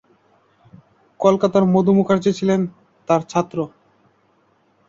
কলকাতার 1.19 1.63
মধু 1.73 1.91
মুখার্জি 1.93 2.31
ছিলেন 2.33 2.61
তার 3.07 3.21
ছাত্র। 3.23 3.57